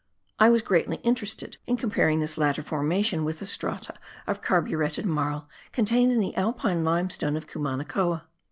I 0.39 0.49
was 0.49 0.63
greatly 0.63 0.95
interested 1.03 1.57
in 1.67 1.77
comparing 1.77 2.21
this 2.21 2.35
latter 2.35 2.63
formation 2.63 3.23
with 3.23 3.37
the 3.37 3.45
strata 3.45 3.93
of 4.25 4.41
carburetted 4.41 5.05
marl 5.05 5.47
contained 5.73 6.11
in 6.11 6.19
the 6.19 6.35
Alpine 6.35 6.83
limestone 6.83 7.37
of 7.37 7.45
Cumanacoa. 7.47 8.23